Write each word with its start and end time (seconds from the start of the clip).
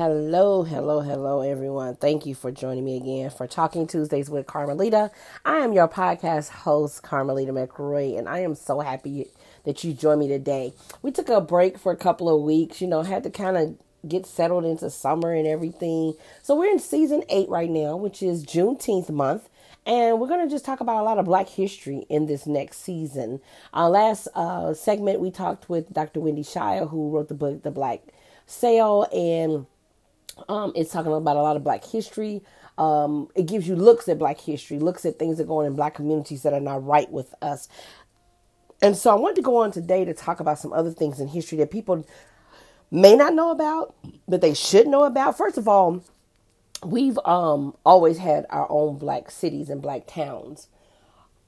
Hello, 0.00 0.62
hello, 0.62 1.00
hello, 1.00 1.42
everyone. 1.42 1.94
Thank 1.94 2.24
you 2.24 2.34
for 2.34 2.50
joining 2.50 2.86
me 2.86 2.96
again 2.96 3.28
for 3.28 3.46
Talking 3.46 3.86
Tuesdays 3.86 4.30
with 4.30 4.46
Carmelita. 4.46 5.10
I 5.44 5.58
am 5.58 5.74
your 5.74 5.88
podcast 5.88 6.48
host, 6.48 7.02
Carmelita 7.02 7.52
McRoy, 7.52 8.18
and 8.18 8.26
I 8.26 8.38
am 8.38 8.54
so 8.54 8.80
happy 8.80 9.26
that 9.66 9.84
you 9.84 9.92
joined 9.92 10.20
me 10.20 10.28
today. 10.28 10.72
We 11.02 11.10
took 11.10 11.28
a 11.28 11.42
break 11.42 11.76
for 11.76 11.92
a 11.92 11.98
couple 11.98 12.34
of 12.34 12.40
weeks, 12.40 12.80
you 12.80 12.86
know, 12.86 13.02
had 13.02 13.24
to 13.24 13.30
kind 13.30 13.58
of 13.58 13.76
get 14.08 14.24
settled 14.24 14.64
into 14.64 14.88
summer 14.88 15.34
and 15.34 15.46
everything. 15.46 16.14
So 16.40 16.56
we're 16.56 16.72
in 16.72 16.78
season 16.78 17.22
eight 17.28 17.50
right 17.50 17.68
now, 17.68 17.94
which 17.94 18.22
is 18.22 18.46
Juneteenth 18.46 19.10
month. 19.10 19.50
And 19.84 20.18
we're 20.18 20.28
going 20.28 20.48
to 20.48 20.50
just 20.50 20.64
talk 20.64 20.80
about 20.80 21.02
a 21.02 21.04
lot 21.04 21.18
of 21.18 21.26
Black 21.26 21.50
history 21.50 22.06
in 22.08 22.24
this 22.24 22.46
next 22.46 22.78
season. 22.78 23.42
Our 23.74 23.90
last 23.90 24.28
uh, 24.34 24.72
segment, 24.72 25.20
we 25.20 25.30
talked 25.30 25.68
with 25.68 25.92
Dr. 25.92 26.20
Wendy 26.20 26.42
Shire, 26.42 26.86
who 26.86 27.10
wrote 27.10 27.28
the 27.28 27.34
book, 27.34 27.64
The 27.64 27.70
Black 27.70 28.00
Sale, 28.46 29.06
and 29.12 29.66
um, 30.48 30.72
it's 30.74 30.92
talking 30.92 31.12
about 31.12 31.36
a 31.36 31.42
lot 31.42 31.56
of 31.56 31.64
Black 31.64 31.84
history. 31.84 32.42
Um, 32.78 33.28
it 33.34 33.46
gives 33.46 33.68
you 33.68 33.76
looks 33.76 34.08
at 34.08 34.18
Black 34.18 34.40
history, 34.40 34.78
looks 34.78 35.04
at 35.04 35.18
things 35.18 35.38
that 35.38 35.46
go 35.46 35.58
on 35.58 35.66
in 35.66 35.74
Black 35.76 35.94
communities 35.94 36.42
that 36.42 36.52
are 36.52 36.60
not 36.60 36.84
right 36.84 37.10
with 37.10 37.34
us. 37.42 37.68
And 38.82 38.96
so 38.96 39.10
I 39.10 39.14
wanted 39.14 39.36
to 39.36 39.42
go 39.42 39.58
on 39.58 39.72
today 39.72 40.04
to 40.04 40.14
talk 40.14 40.40
about 40.40 40.58
some 40.58 40.72
other 40.72 40.90
things 40.90 41.20
in 41.20 41.28
history 41.28 41.58
that 41.58 41.70
people 41.70 42.06
may 42.90 43.14
not 43.14 43.34
know 43.34 43.50
about, 43.50 43.94
but 44.26 44.40
they 44.40 44.54
should 44.54 44.86
know 44.86 45.04
about. 45.04 45.36
First 45.36 45.58
of 45.58 45.68
all, 45.68 46.02
we've 46.84 47.18
um, 47.24 47.76
always 47.84 48.18
had 48.18 48.46
our 48.50 48.66
own 48.70 48.98
black 48.98 49.30
cities 49.30 49.68
and 49.68 49.82
black 49.82 50.06
towns, 50.06 50.68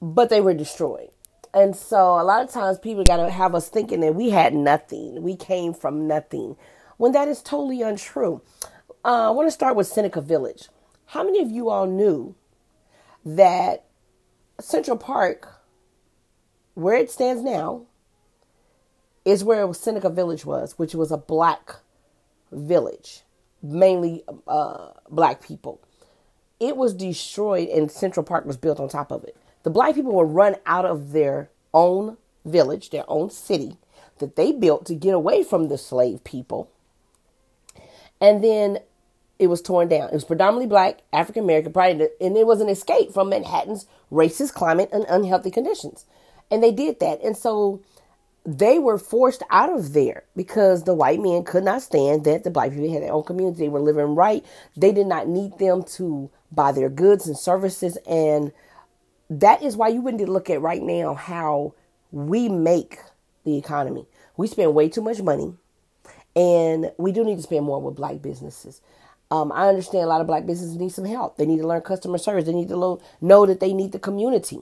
but 0.01 0.29
they 0.29 0.41
were 0.41 0.53
destroyed. 0.53 1.09
And 1.53 1.75
so 1.75 2.19
a 2.19 2.23
lot 2.23 2.43
of 2.43 2.51
times 2.51 2.79
people 2.79 3.03
got 3.03 3.17
to 3.17 3.29
have 3.29 3.53
us 3.55 3.69
thinking 3.69 4.01
that 4.01 4.15
we 4.15 4.29
had 4.29 4.53
nothing, 4.53 5.21
we 5.21 5.35
came 5.35 5.73
from 5.73 6.07
nothing, 6.07 6.55
when 6.97 7.11
that 7.13 7.27
is 7.27 7.41
totally 7.41 7.81
untrue. 7.81 8.41
Uh, 9.05 9.27
I 9.27 9.29
want 9.31 9.47
to 9.47 9.51
start 9.51 9.75
with 9.75 9.87
Seneca 9.87 10.21
Village. 10.21 10.69
How 11.07 11.23
many 11.23 11.41
of 11.41 11.51
you 11.51 11.69
all 11.69 11.87
knew 11.87 12.35
that 13.25 13.83
Central 14.61 14.95
Park, 14.95 15.61
where 16.73 16.95
it 16.95 17.11
stands 17.11 17.43
now, 17.43 17.85
is 19.25 19.43
where 19.43 19.73
Seneca 19.73 20.09
Village 20.09 20.45
was, 20.45 20.77
which 20.79 20.95
was 20.95 21.11
a 21.11 21.17
black 21.17 21.75
village, 22.53 23.23
mainly 23.61 24.23
uh, 24.47 24.91
black 25.09 25.43
people. 25.45 25.81
It 26.61 26.77
was 26.77 26.93
destroyed, 26.93 27.67
and 27.69 27.91
Central 27.91 28.25
Park 28.25 28.45
was 28.45 28.55
built 28.55 28.79
on 28.79 28.87
top 28.87 29.11
of 29.11 29.25
it. 29.25 29.35
The 29.63 29.69
black 29.69 29.95
people 29.95 30.13
were 30.13 30.25
run 30.25 30.55
out 30.65 30.85
of 30.85 31.11
their 31.11 31.49
own 31.73 32.17
village, 32.45 32.89
their 32.89 33.05
own 33.09 33.29
city 33.29 33.77
that 34.19 34.37
they 34.37 34.53
built 34.53 34.85
to 34.85 34.95
get 34.95 35.13
away 35.13 35.43
from 35.43 35.67
the 35.67 35.77
slave 35.77 36.23
people. 36.23 36.69
And 38.21 38.41
then 38.41 38.79
it 39.39 39.47
was 39.47 39.61
torn 39.61 39.87
down. 39.87 40.09
It 40.09 40.13
was 40.13 40.25
predominantly 40.25 40.67
black, 40.67 41.01
African 41.11 41.43
American, 41.43 41.73
and 42.21 42.37
it 42.37 42.47
was 42.47 42.61
an 42.61 42.69
escape 42.69 43.11
from 43.11 43.29
Manhattan's 43.29 43.85
racist 44.11 44.53
climate 44.53 44.89
and 44.93 45.05
unhealthy 45.09 45.51
conditions. 45.51 46.05
And 46.51 46.61
they 46.61 46.71
did 46.71 46.99
that. 46.99 47.21
And 47.23 47.35
so 47.35 47.81
they 48.45 48.77
were 48.77 48.97
forced 48.97 49.41
out 49.49 49.71
of 49.71 49.93
there 49.93 50.23
because 50.35 50.83
the 50.83 50.93
white 50.93 51.19
men 51.19 51.43
could 51.43 51.63
not 51.63 51.81
stand 51.81 52.25
that 52.25 52.43
the 52.43 52.51
black 52.51 52.71
people 52.71 52.91
had 52.91 53.01
their 53.01 53.13
own 53.13 53.23
community. 53.23 53.59
They 53.59 53.69
were 53.69 53.79
living 53.79 54.15
right. 54.15 54.45
They 54.75 54.91
did 54.91 55.07
not 55.07 55.27
need 55.27 55.57
them 55.59 55.83
to 55.95 56.29
buy 56.51 56.71
their 56.71 56.89
goods 56.89 57.27
and 57.27 57.37
services. 57.37 57.97
And 58.07 58.51
that 59.29 59.63
is 59.63 59.77
why 59.77 59.87
you 59.87 60.01
wouldn't 60.01 60.27
look 60.27 60.49
at 60.49 60.61
right 60.61 60.81
now 60.81 61.13
how 61.13 61.73
we 62.11 62.49
make 62.49 62.99
the 63.45 63.57
economy. 63.57 64.05
We 64.37 64.47
spend 64.47 64.75
way 64.75 64.89
too 64.89 65.01
much 65.01 65.21
money. 65.21 65.53
And 66.35 66.91
we 66.97 67.11
do 67.11 67.23
need 67.23 67.37
to 67.37 67.43
spend 67.43 67.65
more 67.65 67.81
with 67.81 67.95
black 67.95 68.21
businesses. 68.21 68.81
Um, 69.33 69.51
I 69.51 69.67
understand 69.67 70.03
a 70.03 70.07
lot 70.07 70.21
of 70.21 70.27
black 70.27 70.45
businesses 70.45 70.77
need 70.77 70.91
some 70.91 71.05
help. 71.05 71.37
They 71.37 71.47
need 71.47 71.57
to 71.57 71.65
learn 71.65 71.81
customer 71.81 72.19
service. 72.19 72.45
They 72.45 72.53
need 72.53 72.67
to 72.67 72.77
lo- 72.77 73.01
know 73.19 73.47
that 73.47 73.59
they 73.59 73.73
need 73.73 73.91
the 73.91 73.97
community. 73.97 74.59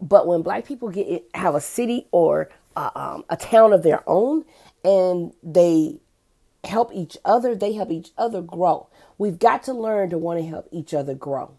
But 0.00 0.26
when 0.26 0.42
black 0.42 0.66
people 0.66 0.88
get 0.88 1.22
have 1.32 1.54
a 1.54 1.60
city 1.60 2.08
or 2.10 2.50
uh, 2.74 2.90
um, 2.96 3.24
a 3.30 3.36
town 3.36 3.72
of 3.72 3.84
their 3.84 4.02
own, 4.08 4.44
and 4.82 5.32
they 5.44 6.00
help 6.64 6.90
each 6.92 7.16
other, 7.24 7.54
they 7.54 7.72
help 7.72 7.92
each 7.92 8.10
other 8.18 8.42
grow. 8.42 8.88
We've 9.16 9.38
got 9.38 9.62
to 9.64 9.72
learn 9.72 10.10
to 10.10 10.18
want 10.18 10.40
to 10.40 10.46
help 10.46 10.68
each 10.72 10.92
other 10.92 11.14
grow. 11.14 11.52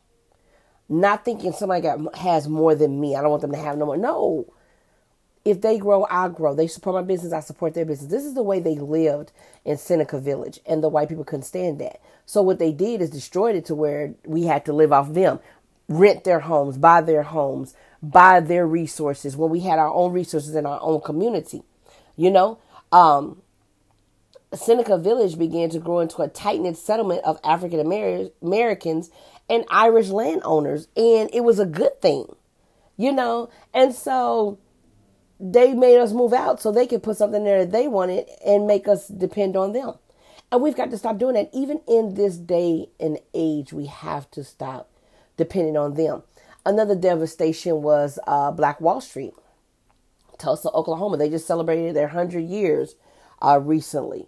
Not 0.90 1.24
thinking 1.24 1.54
somebody 1.54 1.84
got 1.84 2.18
has 2.18 2.50
more 2.50 2.76
than 2.76 3.00
me. 3.00 3.16
I 3.16 3.22
don't 3.22 3.30
want 3.30 3.44
them 3.44 3.54
to 3.54 3.58
have 3.58 3.78
no 3.78 3.86
more. 3.86 3.96
No, 3.96 4.54
if 5.48 5.62
they 5.62 5.78
grow, 5.78 6.06
I 6.10 6.28
grow. 6.28 6.54
They 6.54 6.68
support 6.68 6.96
my 6.96 7.02
business, 7.02 7.32
I 7.32 7.40
support 7.40 7.74
their 7.74 7.86
business. 7.86 8.12
This 8.12 8.26
is 8.26 8.34
the 8.34 8.44
way 8.44 8.60
they 8.60 8.76
lived 8.76 9.32
in 9.64 9.78
Seneca 9.78 10.20
Village, 10.20 10.60
and 10.66 10.84
the 10.84 10.90
white 10.90 11.08
people 11.08 11.24
couldn't 11.24 11.44
stand 11.44 11.80
that. 11.80 12.02
So 12.26 12.42
what 12.42 12.60
they 12.60 12.74
did 12.74 13.02
is 13.02 13.10
destroyed 13.10 13.56
it 13.56 13.66
to 13.66 13.76
where 13.76 14.14
we 14.26 14.44
had 14.44 14.66
to 14.66 14.74
live 14.74 14.92
off 14.92 15.14
them, 15.14 15.40
rent 15.88 16.26
their 16.26 16.42
homes, 16.42 16.78
buy 16.78 17.00
their 17.00 17.24
homes, 17.24 17.74
buy 18.04 18.42
their 18.42 18.68
resources 18.68 19.38
when 19.38 19.50
we 19.50 19.62
had 19.62 19.80
our 19.80 19.92
own 19.94 20.12
resources 20.12 20.54
in 20.54 20.66
our 20.66 20.80
own 20.82 21.00
community. 21.00 21.64
You 22.18 22.32
know, 22.32 22.60
um, 22.92 23.42
Seneca 24.54 24.98
Village 24.98 25.38
began 25.38 25.70
to 25.70 25.80
grow 25.80 26.00
into 26.00 26.22
a 26.22 26.28
tight 26.28 26.60
knit 26.60 26.76
settlement 26.78 27.24
of 27.24 27.40
African 27.44 27.80
Americans 27.80 29.10
and 29.50 29.64
Irish 29.70 30.10
landowners, 30.10 30.90
and 30.98 31.30
it 31.34 31.46
was 31.46 31.60
a 31.60 31.66
good 31.66 32.02
thing, 32.02 32.36
you 32.98 33.14
know. 33.14 33.50
And 33.74 33.96
so 33.96 34.58
they 35.40 35.74
made 35.74 36.00
us 36.00 36.14
move 36.14 36.34
out 36.34 36.62
so 36.62 36.72
they 36.72 36.88
could 36.88 37.04
put 37.04 37.18
something 37.18 37.44
there 37.44 37.60
that 37.60 37.72
they 37.72 37.88
wanted 37.88 38.28
and 38.46 38.68
make 38.68 38.88
us 38.88 39.08
depend 39.08 39.56
on 39.56 39.74
them. 39.74 39.94
And 40.52 40.62
we've 40.62 40.76
got 40.76 40.92
to 40.92 40.98
stop 40.98 41.18
doing 41.18 41.36
that. 41.36 41.50
Even 41.54 41.82
in 41.88 42.16
this 42.16 42.38
day 42.38 42.90
and 43.00 43.20
age, 43.34 43.74
we 43.74 43.86
have 43.88 44.30
to 44.32 44.44
stop 44.44 44.90
depending 45.36 45.78
on 45.78 45.94
them. 45.96 46.24
Another 46.66 46.96
devastation 46.96 47.82
was 47.82 48.18
uh, 48.28 48.52
Black 48.52 48.82
Wall 48.82 49.00
Street, 49.02 49.34
Tulsa, 50.38 50.70
Oklahoma. 50.72 51.18
They 51.18 51.30
just 51.30 51.48
celebrated 51.48 51.96
their 51.96 52.08
100 52.08 52.40
years 52.40 52.96
uh, 53.42 53.60
recently. 53.62 54.28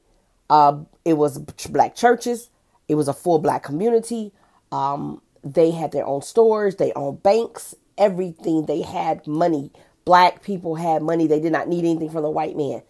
Uh, 0.49 0.79
it 1.05 1.13
was 1.13 1.39
black 1.69 1.95
churches, 1.95 2.49
it 2.87 2.95
was 2.95 3.07
a 3.07 3.13
full 3.13 3.39
black 3.39 3.63
community. 3.63 4.31
Um, 4.71 5.21
they 5.43 5.71
had 5.71 5.91
their 5.91 6.05
own 6.05 6.21
stores, 6.21 6.75
their 6.75 6.97
own 6.97 7.17
banks, 7.17 7.75
everything. 7.97 8.65
They 8.65 8.81
had 8.81 9.25
money 9.27 9.71
black 10.05 10.41
people 10.43 10.75
had 10.75 11.01
money. 11.01 11.27
They 11.27 11.39
did 11.39 11.51
not 11.51 11.67
need 11.67 11.85
anything 11.85 12.09
from 12.09 12.23
the 12.23 12.29
white 12.29 12.57
man. 12.57 12.81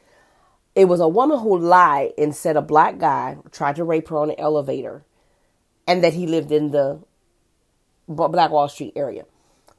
It 0.76 0.86
was 0.86 1.00
a 1.00 1.08
woman 1.08 1.40
who 1.40 1.58
lied 1.58 2.14
and 2.18 2.36
said 2.36 2.56
a 2.56 2.62
black 2.62 3.00
guy 3.00 3.38
tried 3.52 3.76
to 3.78 3.84
rape 3.84 4.08
her 4.10 4.18
on 4.18 4.30
an 4.30 4.40
elevator 4.40 5.04
and 5.88 6.04
that 6.04 6.14
he 6.14 6.28
lived 6.28 6.52
in 6.52 6.72
the 6.72 7.00
Black 8.08 8.52
Wall 8.52 8.70
Street 8.70 8.94
area. 8.96 9.26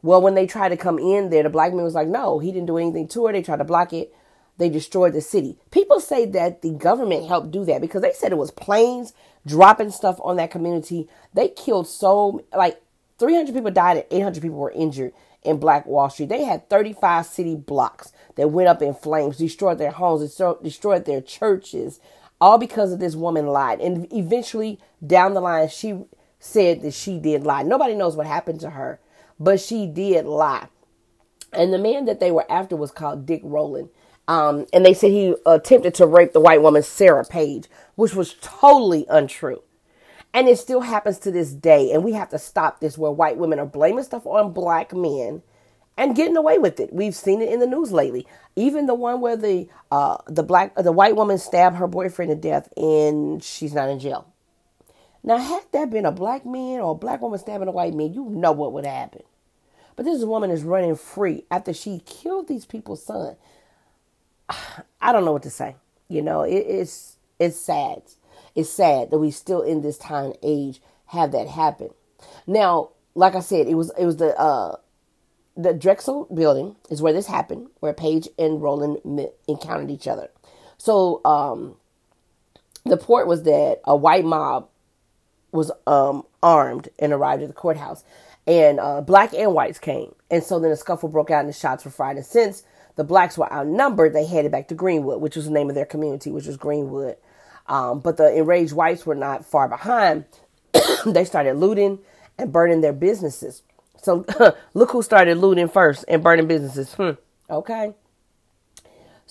Well, 0.03 0.21
when 0.21 0.35
they 0.35 0.47
tried 0.47 0.71
to 0.71 0.77
come 0.77 0.99
in 0.99 1.31
there, 1.31 1.43
the 1.43 1.51
black 1.51 1.73
man 1.73 1.85
was 1.85 1.95
like, 1.95 2.09
no, 2.09 2.39
he 2.39 2.53
didn't 2.53 2.67
do 2.67 2.79
anything 2.79 3.07
to 3.09 3.27
her. 3.27 3.33
They 3.33 3.43
tried 3.43 3.59
to 3.59 3.65
block 3.65 3.93
it. 3.93 4.15
They 4.59 4.69
destroyed 4.69 5.15
the 5.15 5.21
city. 5.21 5.57
People 5.71 6.01
say 6.01 6.27
that 6.27 6.63
the 6.63 6.73
government 6.73 7.29
helped 7.29 7.51
do 7.51 7.65
that 7.65 7.81
because 7.81 8.03
they 8.03 8.13
said 8.13 8.33
it 8.33 8.39
was 8.39 8.51
planes 8.51 9.15
dropping 9.47 9.91
stuff 9.91 10.19
on 10.23 10.37
that 10.37 10.51
community. 10.51 11.09
They 11.33 11.49
killed 11.49 11.87
so, 11.87 12.45
like, 12.55 12.83
300 13.19 13.55
people 13.55 13.71
died 13.71 13.97
and 13.99 14.07
800 14.11 14.43
people 14.43 14.59
were 14.59 14.73
injured 14.73 15.13
in 15.43 15.59
Black 15.59 15.87
Wall 15.87 16.11
Street. 16.11 16.29
They 16.29 16.45
had 16.45 16.69
35 16.69 17.27
city 17.27 17.57
blocks 17.57 18.13
that 18.37 18.51
went 18.51 18.69
up 18.69 18.83
in 18.83 18.95
flames, 18.95 19.39
destroyed 19.39 19.79
their 19.79 19.91
homes, 19.91 20.39
destroyed 20.63 21.05
their 21.05 21.21
churches, 21.21 22.01
all 22.41 22.59
because 22.59 22.93
of 22.93 23.01
this 23.01 23.17
woman 23.17 23.47
lied. 23.47 23.81
And 23.81 24.11
eventually, 24.13 24.79
down 25.07 25.35
the 25.35 25.41
line, 25.41 25.69
she 25.69 26.05
said 26.39 26.83
that 26.83 26.95
she 26.95 27.19
did 27.19 27.45
lie. 27.45 27.63
Nobody 27.63 27.95
knows 27.95 28.17
what 28.17 28.27
happened 28.27 28.61
to 28.61 28.71
her, 28.71 29.01
but 29.39 29.61
she 29.61 29.87
did 29.87 30.27
lie. 30.27 30.69
And 31.53 31.73
the 31.73 31.79
man 31.79 32.05
that 32.05 32.21
they 32.21 32.31
were 32.31 32.51
after 32.51 32.77
was 32.77 32.91
called 32.91 33.27
Dick 33.27 33.41
Rowland. 33.45 33.91
Um, 34.29 34.67
and 34.73 34.87
they 34.87 34.95
said 34.95 35.11
he 35.11 35.35
attempted 35.45 35.95
to 35.95 36.07
rape 36.07 36.33
the 36.33 36.41
white 36.41 36.63
woman, 36.63 36.83
Sarah 36.83 37.25
Page, 37.25 37.67
which 37.97 38.15
was 38.15 38.35
totally 38.41 39.05
untrue. 39.11 39.63
And 40.33 40.49
it 40.49 40.59
still 40.59 40.81
happens 40.81 41.19
to 41.21 41.31
this 41.31 41.53
day. 41.53 41.93
And 41.93 42.05
we 42.05 42.13
have 42.13 42.31
to 42.31 42.39
stop 42.39 42.81
this 42.81 42.97
where 42.97 43.11
white 43.11 43.37
women 43.37 43.59
are 43.59 43.67
blaming 43.67 44.05
stuff 44.05 44.27
on 44.27 44.53
black 44.53 44.95
men 44.95 45.43
and 45.97 46.17
getting 46.17 46.37
away 46.37 46.59
with 46.59 46.81
it. 46.81 46.93
We've 46.93 47.15
seen 47.15 47.43
it 47.43 47.53
in 47.53 47.61
the 47.61 47.67
news 47.67 47.93
lately. 47.93 48.27
Even 48.57 48.87
the 48.87 48.95
one 48.95 49.21
where 49.21 49.37
the 49.37 49.69
uh, 49.91 50.19
the 50.27 50.43
black 50.43 50.75
the 50.77 50.93
white 50.93 51.17
woman 51.17 51.39
stabbed 51.39 51.77
her 51.77 51.87
boyfriend 51.87 52.31
to 52.31 52.37
death 52.37 52.73
and 52.77 53.43
she's 53.43 53.75
not 53.75 53.89
in 53.89 53.99
jail. 53.99 54.27
Now, 55.23 55.37
had 55.37 55.65
that 55.73 55.91
been 55.91 56.07
a 56.07 56.13
black 56.13 56.47
man 56.47 56.81
or 56.81 56.93
a 56.93 56.95
black 56.95 57.21
woman 57.21 57.39
stabbing 57.39 57.69
a 57.69 57.73
white 57.73 57.93
man, 57.93 58.15
you 58.15 58.25
know 58.25 58.53
what 58.53 58.73
would 58.73 58.87
happen. 58.87 59.23
But 59.97 60.07
this 60.07 60.25
woman 60.25 60.51
is 60.51 60.63
running 60.63 60.97
free 60.97 61.45
after 61.51 61.75
she 61.75 62.01
killed 62.07 62.49
these 62.49 62.65
people's 62.65 63.05
son. 63.05 63.37
I 64.49 65.13
don't 65.13 65.27
know 65.27 65.33
what 65.33 65.43
to 65.43 65.51
say. 65.51 65.77
You 66.09 66.23
know, 66.23 66.43
it, 66.43 66.55
it's 66.55 67.17
it's 67.39 67.59
sad 67.59 68.03
it's 68.55 68.71
sad 68.71 69.11
that 69.11 69.19
we 69.19 69.31
still 69.31 69.63
in 69.63 69.83
this 69.83 69.99
time 69.99 70.33
age 70.43 70.81
have 71.07 71.33
that 71.33 71.49
happen. 71.49 71.91
Now, 72.47 72.91
like 73.15 73.35
I 73.35 73.41
said, 73.41 73.67
it 73.67 73.75
was 73.75 73.93
it 73.99 74.07
was 74.07 74.17
the 74.17 74.39
uh, 74.39 74.77
the 75.57 75.75
Drexel 75.75 76.27
building 76.33 76.77
is 76.91 77.03
where 77.03 77.13
this 77.13 77.27
happened, 77.27 77.69
where 77.81 77.93
Page 77.93 78.29
and 78.39 78.63
Rowland 78.63 78.99
encountered 79.49 79.91
each 79.91 80.09
other. 80.09 80.31
So 80.79 81.21
um, 81.25 81.77
the 82.85 82.97
port 82.97 83.27
was 83.27 83.43
that 83.43 83.81
a 83.85 83.95
white 83.95 84.25
mob 84.25 84.69
was 85.53 85.71
um, 85.87 86.25
armed 86.43 86.89
and 86.99 87.13
arrived 87.13 87.43
at 87.43 87.49
the 87.49 87.55
courthouse, 87.55 88.05
and 88.47 88.79
uh, 88.81 89.01
black 89.01 89.35
and 89.35 89.53
whites 89.55 89.79
came, 89.79 90.15
and 90.31 90.43
so 90.43 90.59
then 90.59 90.71
a 90.71 90.77
scuffle 90.77 91.09
broke 91.09 91.31
out 91.31 91.41
and 91.41 91.49
the 91.49 91.53
shots 91.53 91.85
were 91.85 91.91
fired. 91.91 92.17
And 92.17 92.27
since 92.27 92.63
the 92.97 93.05
blacks 93.05 93.37
were 93.37 93.53
outnumbered, 93.53 94.13
they 94.13 94.27
headed 94.27 94.53
back 94.53 94.69
to 94.69 94.75
Greenwood, 94.75 95.21
which 95.21 95.37
was 95.37 95.47
the 95.47 95.51
name 95.51 95.69
of 95.69 95.75
their 95.75 95.87
community, 95.87 96.31
which 96.31 96.47
was 96.47 96.57
Greenwood. 96.57 97.17
Um, 97.71 98.01
but 98.01 98.17
the 98.17 98.37
enraged 98.37 98.73
whites 98.73 99.07
were 99.07 99.15
not 99.15 99.47
far 99.47 99.69
behind. 99.69 100.25
they 101.07 101.25
started 101.25 101.55
looting 101.55 102.01
and 102.37 102.53
burning 102.53 102.81
their 102.81 102.93
businesses. 102.93 103.63
So 104.03 104.27
look 104.75 104.91
who 104.91 105.03
started 105.03 105.39
looting 105.39 105.69
first 105.69 106.05
and 106.09 106.23
burning 106.23 106.49
businesses. 106.49 106.93
Hmm. 106.95 107.13
Okay. 107.49 107.95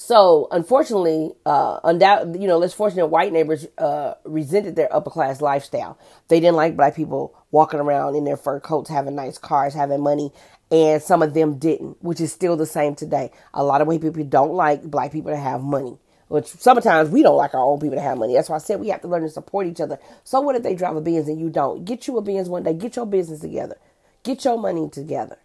So 0.01 0.47
unfortunately, 0.51 1.33
uh, 1.45 1.81
undoubt, 1.81 2.39
you 2.39 2.47
know, 2.47 2.57
less 2.57 2.73
fortunate 2.73 3.07
white 3.07 3.33
neighbors 3.33 3.67
uh, 3.77 4.13
resented 4.23 4.77
their 4.77 4.93
upper 4.95 5.09
class 5.09 5.41
lifestyle. 5.41 5.99
They 6.29 6.39
didn't 6.39 6.55
like 6.55 6.77
black 6.77 6.95
people 6.95 7.35
walking 7.51 7.81
around 7.81 8.15
in 8.15 8.23
their 8.23 8.37
fur 8.37 8.61
coats, 8.61 8.89
having 8.89 9.15
nice 9.15 9.37
cars, 9.37 9.73
having 9.73 10.01
money, 10.01 10.31
and 10.71 11.03
some 11.03 11.21
of 11.21 11.33
them 11.33 11.57
didn't, 11.57 12.01
which 12.01 12.21
is 12.21 12.31
still 12.31 12.55
the 12.55 12.65
same 12.65 12.95
today. 12.95 13.31
A 13.53 13.61
lot 13.61 13.81
of 13.81 13.87
white 13.87 13.99
people 13.99 14.23
don't 14.23 14.53
like 14.53 14.83
black 14.83 15.11
people 15.11 15.31
to 15.31 15.37
have 15.37 15.61
money, 15.61 15.97
which 16.29 16.45
sometimes 16.47 17.09
we 17.09 17.23
don't 17.23 17.37
like 17.37 17.53
our 17.53 17.63
own 17.63 17.79
people 17.79 17.97
to 17.97 18.01
have 18.01 18.17
money. 18.17 18.35
That's 18.35 18.49
why 18.49 18.55
I 18.55 18.59
said 18.59 18.79
we 18.79 18.89
have 18.89 19.01
to 19.01 19.07
learn 19.07 19.23
to 19.23 19.29
support 19.29 19.67
each 19.67 19.81
other. 19.81 19.99
So 20.23 20.39
what 20.39 20.55
if 20.55 20.63
they 20.63 20.75
drive 20.75 20.95
a 20.95 21.01
Benz 21.01 21.27
and 21.27 21.39
you 21.39 21.49
don't? 21.49 21.83
Get 21.83 22.07
you 22.07 22.17
a 22.17 22.21
Benz 22.21 22.47
one 22.47 22.63
day. 22.63 22.73
Get 22.73 22.95
your 22.95 23.07
business 23.07 23.41
together. 23.41 23.77
Get 24.23 24.45
your 24.45 24.57
money 24.57 24.89
together. 24.89 25.37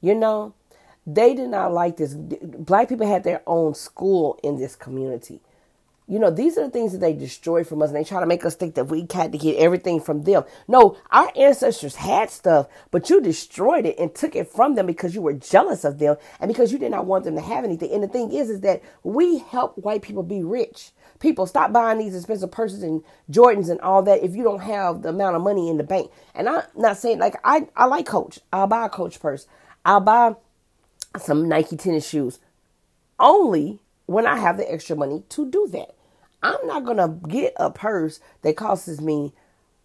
You 0.00 0.14
know, 0.14 0.54
they 1.06 1.34
did 1.34 1.50
not 1.50 1.72
like 1.72 1.98
this. 1.98 2.14
Black 2.14 2.88
people 2.88 3.06
had 3.06 3.22
their 3.22 3.42
own 3.46 3.74
school 3.74 4.40
in 4.42 4.58
this 4.58 4.76
community. 4.76 5.40
You 6.10 6.18
know, 6.18 6.28
these 6.28 6.58
are 6.58 6.64
the 6.64 6.70
things 6.70 6.90
that 6.90 6.98
they 6.98 7.12
destroy 7.12 7.62
from 7.62 7.80
us, 7.82 7.90
and 7.90 7.96
they 7.96 8.02
try 8.02 8.18
to 8.18 8.26
make 8.26 8.44
us 8.44 8.56
think 8.56 8.74
that 8.74 8.86
we 8.86 9.06
had 9.12 9.30
to 9.30 9.38
get 9.38 9.58
everything 9.58 10.00
from 10.00 10.24
them. 10.24 10.42
No, 10.66 10.96
our 11.12 11.30
ancestors 11.36 11.94
had 11.94 12.30
stuff, 12.30 12.66
but 12.90 13.08
you 13.08 13.20
destroyed 13.20 13.86
it 13.86 13.96
and 13.96 14.12
took 14.12 14.34
it 14.34 14.48
from 14.48 14.74
them 14.74 14.86
because 14.86 15.14
you 15.14 15.22
were 15.22 15.34
jealous 15.34 15.84
of 15.84 16.00
them 16.00 16.16
and 16.40 16.48
because 16.48 16.72
you 16.72 16.80
did 16.80 16.90
not 16.90 17.06
want 17.06 17.22
them 17.22 17.36
to 17.36 17.40
have 17.40 17.62
anything. 17.62 17.92
And 17.92 18.02
the 18.02 18.08
thing 18.08 18.32
is, 18.32 18.50
is 18.50 18.60
that 18.62 18.82
we 19.04 19.38
help 19.38 19.78
white 19.78 20.02
people 20.02 20.24
be 20.24 20.42
rich. 20.42 20.90
People 21.20 21.46
stop 21.46 21.72
buying 21.72 21.98
these 21.98 22.16
expensive 22.16 22.50
purses 22.50 22.82
and 22.82 23.04
Jordans 23.30 23.70
and 23.70 23.80
all 23.80 24.02
that 24.02 24.24
if 24.24 24.34
you 24.34 24.42
don't 24.42 24.62
have 24.62 25.02
the 25.02 25.10
amount 25.10 25.36
of 25.36 25.42
money 25.42 25.68
in 25.68 25.76
the 25.76 25.84
bank. 25.84 26.10
And 26.34 26.48
I'm 26.48 26.64
not 26.76 26.96
saying 26.96 27.20
like 27.20 27.36
I, 27.44 27.68
I 27.76 27.84
like 27.84 28.06
Coach. 28.06 28.40
I'll 28.52 28.66
buy 28.66 28.86
a 28.86 28.88
Coach 28.88 29.20
purse. 29.20 29.46
I'll 29.84 30.00
buy 30.00 30.34
some 31.20 31.48
Nike 31.48 31.76
tennis 31.76 32.08
shoes 32.08 32.40
only 33.20 33.78
when 34.06 34.26
I 34.26 34.38
have 34.38 34.56
the 34.56 34.68
extra 34.72 34.96
money 34.96 35.22
to 35.28 35.48
do 35.48 35.68
that. 35.68 35.94
I'm 36.42 36.66
not 36.66 36.84
gonna 36.84 37.08
get 37.28 37.54
a 37.56 37.70
purse 37.70 38.20
that 38.42 38.56
costs 38.56 39.00
me 39.00 39.32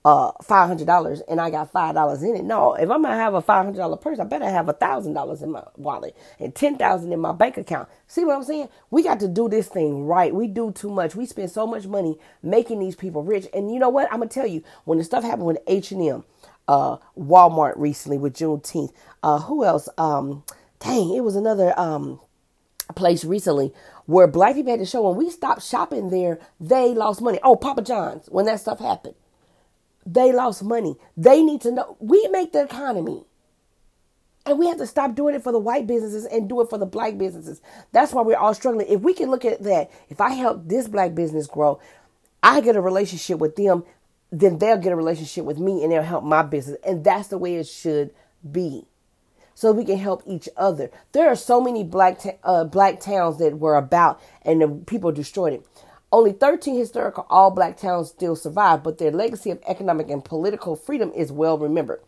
uh 0.06 0.32
five 0.44 0.68
hundred 0.68 0.86
dollars 0.88 1.22
and 1.28 1.42
I 1.42 1.50
got 1.50 1.72
five 1.72 1.96
dollars 1.96 2.24
in 2.24 2.36
it. 2.36 2.44
No, 2.46 2.76
if 2.76 2.90
I'm 2.92 3.02
gonna 3.02 3.16
have 3.16 3.34
a 3.34 3.42
five 3.42 3.66
hundred 3.66 3.80
dollar 3.80 3.98
purse, 3.98 4.20
I 4.20 4.24
better 4.24 4.50
have 4.50 4.70
a 4.70 4.74
thousand 4.74 5.14
dollars 5.14 5.42
in 5.42 5.52
my 5.52 5.64
wallet 5.78 6.16
and 6.40 6.54
ten 6.56 6.78
thousand 6.78 7.12
in 7.12 7.20
my 7.20 7.32
bank 7.32 7.58
account. 7.58 7.90
See 8.08 8.24
what 8.24 8.36
I'm 8.36 8.44
saying? 8.44 8.70
We 8.92 9.04
got 9.04 9.20
to 9.22 9.28
do 9.28 9.50
this 9.50 9.68
thing 9.68 10.06
right. 10.06 10.34
We 10.34 10.48
do 10.48 10.72
too 10.72 10.92
much. 10.92 11.16
We 11.16 11.26
spend 11.26 11.52
so 11.52 11.68
much 11.68 11.88
money 11.88 12.18
making 12.44 12.80
these 12.80 12.96
people 12.96 13.24
rich. 13.24 13.48
And 13.54 13.74
you 13.74 13.80
know 13.80 13.90
what? 13.90 14.08
I'm 14.12 14.20
gonna 14.20 14.30
tell 14.30 14.48
you 14.48 14.64
when 14.86 15.00
the 15.00 15.04
stuff 15.04 15.24
happened 15.24 15.48
with 15.48 15.58
H 15.68 15.92
and 15.92 16.02
M, 16.08 16.24
uh, 16.68 16.98
Walmart 17.18 17.74
recently 17.78 18.18
with 18.20 18.36
Juneteenth. 18.36 18.94
Uh, 19.24 19.40
who 19.40 19.66
else? 19.66 19.90
Um, 19.98 20.44
dang, 20.80 21.16
it 21.16 21.22
was 21.24 21.36
another 21.36 21.78
um 21.80 22.20
place 22.94 23.26
recently 23.26 23.74
where 24.06 24.28
black 24.28 24.56
people 24.56 24.72
had 24.72 24.80
to 24.80 24.86
show 24.86 25.08
when 25.08 25.18
we 25.18 25.30
stopped 25.30 25.64
shopping 25.64 26.10
there, 26.10 26.40
they 26.60 26.94
lost 26.94 27.22
money. 27.22 27.40
Oh, 27.44 27.56
Papa 27.56 27.82
John's, 27.82 28.28
when 28.28 28.46
that 28.46 28.60
stuff 28.60 28.80
happened, 28.80 29.16
they 30.06 30.32
lost 30.32 30.64
money. 30.64 30.96
They 31.18 31.42
need 31.42 31.62
to 31.62 31.72
know 31.72 31.98
we 32.00 32.28
make 32.32 32.52
the 32.52 32.64
economy. 32.64 33.26
And 34.48 34.60
we 34.60 34.68
have 34.68 34.78
to 34.78 34.86
stop 34.86 35.16
doing 35.16 35.34
it 35.34 35.42
for 35.42 35.52
the 35.52 35.58
white 35.58 35.88
businesses 35.88 36.26
and 36.26 36.48
do 36.48 36.62
it 36.62 36.70
for 36.70 36.78
the 36.78 36.86
black 36.86 37.18
businesses. 37.18 37.62
That's 37.92 38.14
why 38.14 38.22
we're 38.22 38.38
all 38.38 38.54
struggling. 38.54 38.88
If 38.88 39.02
we 39.02 39.16
can 39.16 39.32
look 39.32 39.44
at 39.44 39.64
that, 39.64 39.90
if 40.10 40.22
I 40.22 40.34
help 40.34 40.68
this 40.68 40.88
black 40.88 41.16
business 41.16 41.48
grow, 41.48 41.80
I 42.44 42.62
get 42.62 42.76
a 42.76 42.82
relationship 42.82 43.40
with 43.40 43.56
them, 43.56 43.84
then 44.32 44.60
they'll 44.60 44.78
get 44.78 44.92
a 44.92 44.96
relationship 44.96 45.46
with 45.46 45.58
me 45.58 45.82
and 45.82 45.92
they'll 45.92 46.04
help 46.04 46.24
my 46.24 46.44
business. 46.44 46.78
And 46.86 47.04
that's 47.04 47.30
the 47.30 47.40
way 47.40 47.56
it 47.56 47.68
should 47.68 48.14
be 48.50 48.86
so 49.56 49.72
we 49.72 49.86
can 49.86 49.98
help 49.98 50.22
each 50.28 50.48
other. 50.58 50.92
There 51.14 51.28
are 51.28 51.36
so 51.36 51.60
many 51.60 51.84
black 51.84 52.20
ta- 52.20 52.38
uh, 52.44 52.66
black 52.66 53.00
towns 53.00 53.40
that 53.40 53.58
were 53.58 53.78
about 53.78 54.22
and 54.44 54.62
the 54.62 54.68
people 54.68 55.12
destroyed 55.12 55.54
it. 55.54 55.66
Only 56.12 56.34
13 56.34 56.78
historical 56.78 57.26
all 57.30 57.50
black 57.52 57.78
towns 57.78 58.10
still 58.10 58.36
survive, 58.36 58.84
but 58.84 59.00
their 59.00 59.12
legacy 59.12 59.50
of 59.50 59.62
economic 59.66 60.10
and 60.10 60.24
political 60.24 60.76
freedom 60.76 61.12
is 61.16 61.32
well 61.32 61.58
remembered. 61.58 62.02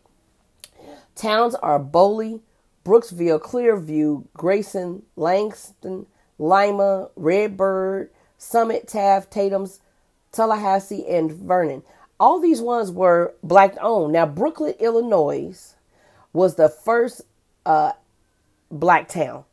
Towns 1.16 1.56
are 1.56 1.80
Boley, 1.80 2.40
Brooksville, 2.84 3.40
Clearview, 3.40 4.24
Grayson, 4.34 5.02
Langston, 5.16 6.06
Lima, 6.38 7.08
Redbird, 7.16 8.10
Summit, 8.38 8.86
Taft, 8.86 9.32
Tatums, 9.32 9.80
Tullahassee, 10.32 11.06
and 11.08 11.32
Vernon. 11.32 11.82
All 12.20 12.40
these 12.40 12.60
ones 12.60 12.90
were 12.90 13.34
black 13.42 13.76
owned. 13.80 14.12
Now, 14.12 14.26
Brooklyn, 14.26 14.74
Illinois 14.78 15.74
was 16.32 16.54
the 16.54 16.68
first 16.68 17.22
uh, 17.68 17.92
black 18.70 19.08
town, 19.08 19.44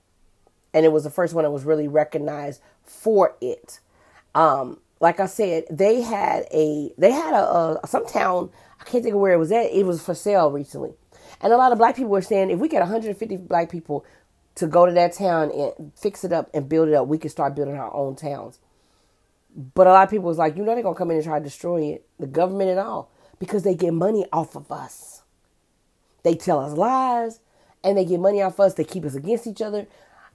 and 0.74 0.86
it 0.86 0.92
was 0.92 1.04
the 1.04 1.10
first 1.10 1.34
one 1.34 1.44
that 1.44 1.52
was 1.52 1.66
really 1.66 1.88
recognized 1.88 2.62
for 2.82 3.36
it. 3.42 3.82
Um, 4.34 4.80
like 5.02 5.20
I 5.20 5.26
said, 5.26 5.66
they 5.70 6.02
had 6.02 6.46
a 6.52 6.92
they 6.98 7.12
had 7.12 7.34
a, 7.34 7.78
a 7.84 7.88
some 7.88 8.06
town 8.08 8.50
I 8.80 8.86
can't 8.86 9.04
think 9.04 9.16
of 9.16 9.22
where 9.22 9.34
it 9.34 9.38
was 9.38 9.52
at. 9.52 9.66
It 9.66 9.86
was 9.86 10.02
for 10.02 10.16
sale 10.16 10.50
recently, 10.50 10.94
and 11.42 11.52
a 11.52 11.58
lot 11.58 11.74
of 11.74 11.78
black 11.78 11.98
people 11.98 12.12
were 12.12 12.22
saying 12.22 12.50
if 12.52 12.60
we 12.60 12.70
get 12.70 12.80
150 12.80 13.36
black 13.38 13.70
people 13.70 14.06
to 14.56 14.66
go 14.66 14.86
to 14.86 14.94
that 14.94 15.12
town 15.12 15.52
and 15.52 15.92
fix 15.98 16.24
it 16.24 16.32
up 16.32 16.50
and 16.54 16.70
build 16.70 16.88
it 16.88 16.94
up, 16.94 17.08
we 17.08 17.18
could 17.18 17.32
start 17.32 17.54
building 17.54 17.76
our 17.76 17.94
own 17.94 18.16
towns. 18.16 18.60
But 19.74 19.88
a 19.88 19.90
lot 19.90 20.06
of 20.06 20.10
people 20.10 20.28
was 20.28 20.38
like, 20.38 20.56
you 20.56 20.64
know, 20.64 20.74
they're 20.74 20.84
gonna 20.84 20.96
come 20.96 21.12
in 21.12 21.18
and 21.18 21.26
try 21.26 21.40
to 21.40 21.44
destroy 21.44 21.82
it, 21.84 22.08
the 22.18 22.28
government 22.28 22.70
and 22.70 22.80
all, 22.80 23.12
because 23.40 23.64
they 23.64 23.76
get 23.76 23.94
money 23.94 24.26
off 24.32 24.56
of 24.56 24.72
us. 24.72 25.24
They 26.24 26.36
tell 26.36 26.60
us 26.60 26.78
lies 26.78 27.42
and 27.86 27.98
they 27.98 28.06
get 28.06 28.20
money 28.20 28.42
off 28.42 28.60
us. 28.60 28.74
They 28.74 28.84
keep 28.84 29.06
us 29.06 29.16
against 29.16 29.48
each 29.48 29.62
other. 29.62 29.88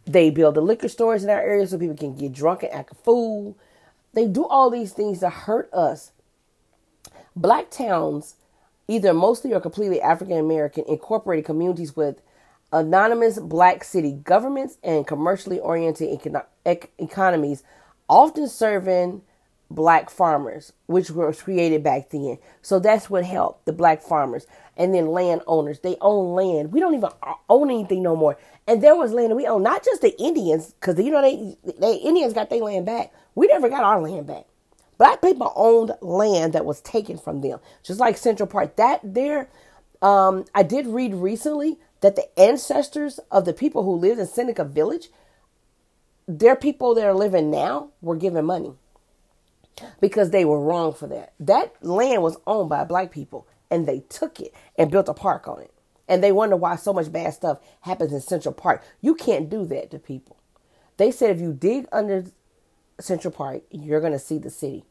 They 0.06 0.30
build 0.30 0.54
the 0.54 0.62
liquor 0.62 0.88
stores 0.88 1.24
in 1.24 1.30
our 1.30 1.40
area 1.40 1.66
so 1.66 1.78
people 1.78 1.96
can 1.96 2.14
get 2.16 2.32
drunk 2.32 2.62
and 2.62 2.72
act 2.72 2.92
a 2.92 2.94
fool. 2.94 3.58
They 4.14 4.26
do 4.26 4.46
all 4.46 4.70
these 4.70 4.92
things 4.92 5.20
to 5.20 5.30
hurt 5.30 5.72
us. 5.72 6.12
Black 7.36 7.70
towns, 7.70 8.36
either 8.88 9.12
mostly 9.12 9.52
or 9.52 9.60
completely 9.60 10.00
African 10.00 10.38
American, 10.38 10.84
incorporated 10.88 11.44
communities 11.44 11.94
with 11.94 12.22
anonymous 12.72 13.38
black 13.38 13.84
city 13.84 14.12
governments 14.12 14.78
and 14.82 15.06
commercially 15.06 15.58
oriented 15.58 16.08
econo- 16.08 16.46
ec- 16.64 16.92
economies, 16.98 17.62
often 18.08 18.48
serving 18.48 19.22
black 19.70 20.10
farmers, 20.10 20.72
which 20.86 21.10
was 21.10 21.42
created 21.42 21.82
back 21.82 22.10
then. 22.10 22.38
So 22.60 22.78
that's 22.80 23.08
what 23.08 23.24
helped 23.24 23.66
the 23.66 23.72
black 23.72 24.02
farmers. 24.02 24.46
And 24.76 24.92
then 24.92 25.08
landowners, 25.08 25.80
they 25.80 25.96
own 26.00 26.34
land. 26.34 26.72
We 26.72 26.80
don't 26.80 26.94
even 26.94 27.10
own 27.48 27.70
anything 27.70 28.02
no 28.02 28.16
more. 28.16 28.36
And 28.66 28.82
there 28.82 28.96
was 28.96 29.12
land 29.12 29.36
we 29.36 29.46
own, 29.46 29.62
not 29.62 29.84
just 29.84 30.02
the 30.02 30.18
Indians, 30.20 30.72
because 30.72 30.98
you 30.98 31.10
know 31.10 31.22
they, 31.22 31.56
they 31.78 31.94
Indians 31.96 32.32
got 32.32 32.50
their 32.50 32.60
land 32.60 32.86
back. 32.86 33.12
We 33.34 33.46
never 33.46 33.68
got 33.68 33.84
our 33.84 34.00
land 34.00 34.26
back. 34.26 34.46
Black 34.98 35.22
people 35.22 35.52
owned 35.56 35.92
land 36.02 36.52
that 36.52 36.66
was 36.66 36.80
taken 36.82 37.16
from 37.16 37.40
them, 37.40 37.58
just 37.82 38.00
like 38.00 38.18
Central 38.18 38.46
Park. 38.46 38.76
That 38.76 39.00
there, 39.02 39.48
um, 40.02 40.44
I 40.54 40.62
did 40.62 40.86
read 40.86 41.14
recently 41.14 41.78
that 42.00 42.16
the 42.16 42.38
ancestors 42.38 43.18
of 43.30 43.44
the 43.44 43.52
people 43.52 43.84
who 43.84 43.94
lived 43.94 44.20
in 44.20 44.26
Seneca 44.26 44.64
Village, 44.64 45.08
their 46.26 46.56
people 46.56 46.94
that 46.94 47.04
are 47.04 47.14
living 47.14 47.50
now 47.50 47.90
were 48.02 48.16
given 48.16 48.44
money 48.44 48.74
because 50.00 50.30
they 50.30 50.44
were 50.44 50.60
wrong 50.60 50.92
for 50.92 51.06
that. 51.08 51.32
That 51.40 51.74
land 51.84 52.22
was 52.22 52.36
owned 52.46 52.68
by 52.68 52.84
black 52.84 53.10
people 53.10 53.46
and 53.70 53.86
they 53.86 54.00
took 54.08 54.40
it 54.40 54.54
and 54.76 54.90
built 54.90 55.08
a 55.08 55.14
park 55.14 55.48
on 55.48 55.60
it. 55.60 55.72
And 56.08 56.22
they 56.24 56.32
wonder 56.32 56.56
why 56.56 56.76
so 56.76 56.92
much 56.92 57.12
bad 57.12 57.34
stuff 57.34 57.60
happens 57.82 58.12
in 58.12 58.20
Central 58.20 58.52
Park. 58.52 58.82
You 59.00 59.14
can't 59.14 59.48
do 59.48 59.64
that 59.66 59.90
to 59.92 59.98
people. 59.98 60.36
They 60.96 61.12
said 61.12 61.30
if 61.30 61.40
you 61.40 61.52
dig 61.52 61.86
under 61.92 62.24
Central 62.98 63.32
Park, 63.32 63.62
you're 63.70 64.00
going 64.00 64.12
to 64.12 64.18
see 64.18 64.38
the 64.38 64.50
city, 64.50 64.84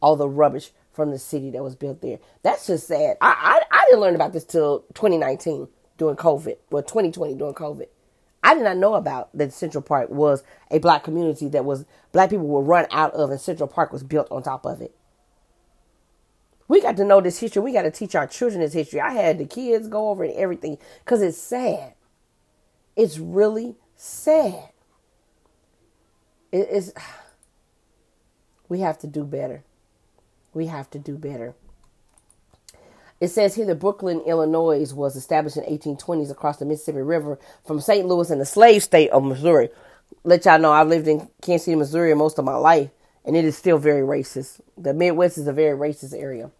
all 0.00 0.16
the 0.16 0.28
rubbish 0.28 0.70
from 0.92 1.10
the 1.10 1.18
city 1.18 1.50
that 1.50 1.62
was 1.62 1.74
built 1.74 2.02
there. 2.02 2.18
That's 2.42 2.66
just 2.66 2.86
sad. 2.86 3.16
I, 3.20 3.62
I, 3.72 3.78
I 3.78 3.84
didn't 3.86 4.00
learn 4.00 4.14
about 4.14 4.32
this 4.32 4.44
till 4.44 4.80
2019 4.94 5.68
during 5.98 6.16
COVID, 6.16 6.56
well, 6.70 6.82
2020 6.82 7.34
during 7.34 7.54
COVID. 7.54 7.86
I 8.42 8.54
did 8.54 8.64
not 8.64 8.78
know 8.78 8.94
about 8.94 9.28
that 9.36 9.52
Central 9.52 9.82
Park 9.82 10.10
was 10.10 10.42
a 10.70 10.78
black 10.78 11.04
community 11.04 11.48
that 11.48 11.64
was 11.64 11.84
black 12.12 12.30
people 12.30 12.46
were 12.46 12.62
run 12.62 12.86
out 12.90 13.12
of 13.12 13.30
and 13.30 13.40
Central 13.40 13.68
Park 13.68 13.92
was 13.92 14.02
built 14.02 14.28
on 14.30 14.42
top 14.42 14.64
of 14.64 14.80
it. 14.80 14.94
We 16.66 16.80
got 16.80 16.96
to 16.98 17.04
know 17.04 17.20
this 17.20 17.40
history. 17.40 17.62
We 17.62 17.72
got 17.72 17.82
to 17.82 17.90
teach 17.90 18.14
our 18.14 18.26
children 18.26 18.60
this 18.60 18.72
history. 18.72 19.00
I 19.00 19.12
had 19.12 19.38
the 19.38 19.44
kids 19.44 19.88
go 19.88 20.08
over 20.08 20.22
and 20.24 20.32
everything 20.34 20.78
because 21.04 21.20
it's 21.20 21.36
sad. 21.36 21.94
It's 22.96 23.18
really 23.18 23.74
sad. 23.96 24.70
It 26.52 26.68
is. 26.70 26.92
We 28.68 28.78
have 28.82 29.00
to 29.00 29.08
do 29.08 29.24
better. 29.24 29.64
We 30.54 30.66
have 30.66 30.88
to 30.90 31.00
do 31.00 31.18
better. 31.18 31.56
It 33.20 33.28
says 33.28 33.54
here 33.54 33.66
that 33.66 33.80
Brooklyn, 33.80 34.22
Illinois 34.26 34.92
was 34.94 35.14
established 35.14 35.58
in 35.58 35.64
1820s 35.64 36.30
across 36.30 36.56
the 36.56 36.64
Mississippi 36.64 37.02
River 37.02 37.38
from 37.66 37.78
St. 37.78 38.06
Louis 38.06 38.30
in 38.30 38.38
the 38.38 38.46
slave 38.46 38.82
state 38.82 39.10
of 39.10 39.22
Missouri. 39.22 39.68
Let 40.24 40.46
y'all 40.46 40.58
know 40.58 40.72
I've 40.72 40.88
lived 40.88 41.06
in 41.06 41.28
Kansas 41.42 41.66
City, 41.66 41.76
Missouri 41.76 42.14
most 42.14 42.38
of 42.38 42.46
my 42.46 42.56
life, 42.56 42.90
and 43.26 43.36
it 43.36 43.44
is 43.44 43.58
still 43.58 43.76
very 43.76 44.00
racist. 44.00 44.62
The 44.78 44.94
Midwest 44.94 45.36
is 45.36 45.46
a 45.46 45.52
very 45.52 45.78
racist 45.78 46.14
area. 46.18 46.50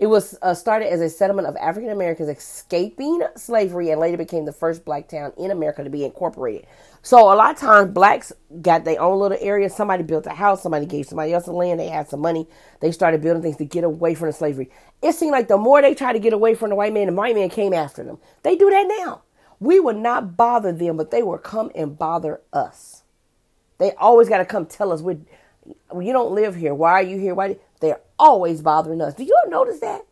It 0.00 0.06
was 0.06 0.34
uh, 0.40 0.54
started 0.54 0.90
as 0.90 1.02
a 1.02 1.10
settlement 1.10 1.46
of 1.46 1.56
African 1.56 1.90
Americans 1.90 2.30
escaping 2.30 3.20
slavery 3.36 3.90
and 3.90 4.00
later 4.00 4.16
became 4.16 4.46
the 4.46 4.52
first 4.52 4.82
black 4.82 5.08
town 5.08 5.34
in 5.36 5.50
America 5.50 5.84
to 5.84 5.90
be 5.90 6.06
incorporated. 6.06 6.66
So 7.02 7.18
a 7.18 7.36
lot 7.36 7.50
of 7.50 7.58
times 7.58 7.92
blacks 7.92 8.32
got 8.62 8.84
their 8.84 8.98
own 8.98 9.18
little 9.18 9.36
area. 9.38 9.68
Somebody 9.68 10.02
built 10.02 10.24
a 10.24 10.30
house. 10.30 10.62
Somebody 10.62 10.86
gave 10.86 11.04
somebody 11.04 11.34
else 11.34 11.44
the 11.44 11.52
land. 11.52 11.80
They 11.80 11.88
had 11.88 12.08
some 12.08 12.20
money. 12.20 12.48
They 12.80 12.92
started 12.92 13.20
building 13.20 13.42
things 13.42 13.58
to 13.58 13.66
get 13.66 13.84
away 13.84 14.14
from 14.14 14.28
the 14.28 14.32
slavery. 14.32 14.70
It 15.02 15.12
seemed 15.12 15.32
like 15.32 15.48
the 15.48 15.58
more 15.58 15.82
they 15.82 15.94
tried 15.94 16.14
to 16.14 16.18
get 16.18 16.32
away 16.32 16.54
from 16.54 16.70
the 16.70 16.76
white 16.76 16.94
man, 16.94 17.08
the 17.08 17.12
white 17.12 17.34
man 17.34 17.50
came 17.50 17.74
after 17.74 18.02
them. 18.02 18.16
They 18.42 18.56
do 18.56 18.70
that 18.70 18.86
now. 18.98 19.20
We 19.60 19.80
would 19.80 19.98
not 19.98 20.34
bother 20.34 20.72
them, 20.72 20.96
but 20.96 21.10
they 21.10 21.22
will 21.22 21.36
come 21.36 21.70
and 21.74 21.98
bother 21.98 22.40
us. 22.54 23.02
They 23.76 23.92
always 23.92 24.30
got 24.30 24.38
to 24.38 24.46
come 24.46 24.64
tell 24.64 24.92
us, 24.92 25.02
we 25.02 25.18
you 25.94 26.12
don't 26.14 26.32
live 26.32 26.56
here. 26.56 26.74
Why 26.74 26.92
are 26.92 27.02
you 27.02 27.18
here? 27.18 27.34
Why? 27.34 27.58
They're 27.80 28.00
always 28.18 28.62
bothering 28.62 29.00
us. 29.00 29.14
Do 29.14 29.24
you 29.24 29.36
notice 29.48 29.80
that? 29.80 30.02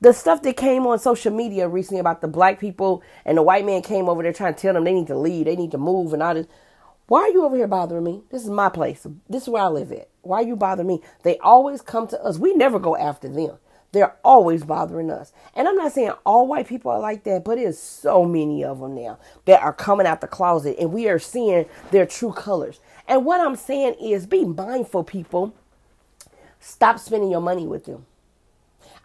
the 0.00 0.12
stuff 0.12 0.42
that 0.42 0.56
came 0.56 0.86
on 0.86 0.98
social 0.98 1.32
media 1.32 1.68
recently 1.68 2.00
about 2.00 2.20
the 2.20 2.28
black 2.28 2.60
people 2.60 3.02
and 3.24 3.36
the 3.36 3.42
white 3.42 3.66
man 3.66 3.82
came 3.82 4.08
over 4.08 4.22
there 4.22 4.32
trying 4.32 4.54
to 4.54 4.60
tell 4.60 4.74
them 4.74 4.84
they 4.84 4.94
need 4.94 5.08
to 5.08 5.18
leave, 5.18 5.46
they 5.46 5.56
need 5.56 5.72
to 5.72 5.78
move, 5.78 6.12
and 6.12 6.22
all 6.22 6.34
this. 6.34 6.46
Why 7.06 7.22
are 7.22 7.30
you 7.30 7.44
over 7.44 7.56
here 7.56 7.66
bothering 7.66 8.04
me? 8.04 8.22
This 8.30 8.44
is 8.44 8.50
my 8.50 8.68
place. 8.68 9.06
This 9.28 9.44
is 9.44 9.48
where 9.48 9.62
I 9.62 9.68
live 9.68 9.90
at. 9.92 10.10
Why 10.22 10.42
are 10.42 10.46
you 10.46 10.56
bothering 10.56 10.88
me? 10.88 11.02
They 11.22 11.38
always 11.38 11.80
come 11.80 12.06
to 12.08 12.22
us. 12.22 12.38
We 12.38 12.54
never 12.54 12.78
go 12.78 12.96
after 12.96 13.28
them. 13.28 13.58
They're 13.92 14.14
always 14.22 14.64
bothering 14.64 15.10
us. 15.10 15.32
And 15.54 15.66
I'm 15.66 15.76
not 15.76 15.92
saying 15.92 16.12
all 16.26 16.46
white 16.46 16.68
people 16.68 16.90
are 16.90 17.00
like 17.00 17.24
that, 17.24 17.44
but 17.44 17.56
there's 17.56 17.78
so 17.78 18.26
many 18.26 18.62
of 18.62 18.80
them 18.80 18.94
now 18.94 19.18
that 19.46 19.62
are 19.62 19.72
coming 19.72 20.06
out 20.06 20.20
the 20.20 20.26
closet 20.26 20.76
and 20.78 20.92
we 20.92 21.08
are 21.08 21.18
seeing 21.18 21.64
their 21.90 22.04
true 22.04 22.32
colors. 22.32 22.80
And 23.06 23.24
what 23.24 23.40
I'm 23.40 23.56
saying 23.56 23.94
is 23.94 24.26
be 24.26 24.44
mindful, 24.44 25.04
people. 25.04 25.54
Stop 26.60 26.98
spending 26.98 27.30
your 27.30 27.40
money 27.40 27.66
with 27.66 27.84
them. 27.84 28.06